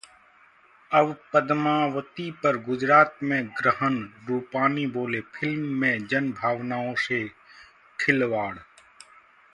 [0.91, 7.27] अब पद्मावती पर गुजरात में ग्रहण, रूपाणी बोले- फिल्म में जनभावनाओं से
[7.99, 8.57] खिलवाड़